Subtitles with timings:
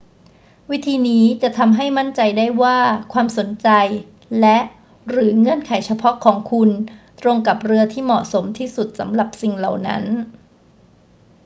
[0.71, 2.77] วิธีนี้จะทำให้มั่นใจได้ว่า
[3.13, 3.69] ความสนใจ
[4.39, 6.69] และ/หรือเงื่อนไขเฉพาะของคุณ
[7.21, 10.03] ตรงกับเรือที่เหมาะสมที่สุดสำหรับสิ่งเหล่านั้น